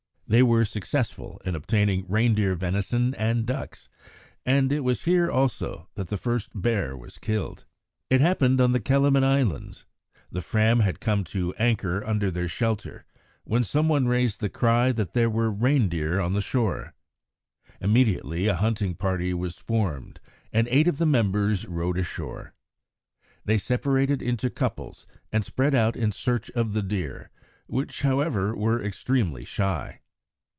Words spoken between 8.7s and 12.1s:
the Kjellman Islands. The Fram had come to anchor